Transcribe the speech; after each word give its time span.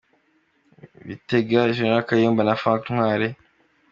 Bitega, 1.07 1.61
Gen. 1.75 1.95
Kayumba 2.07 2.41
na 2.45 2.53
Frank 2.61 2.83
Ntwali 2.93 3.29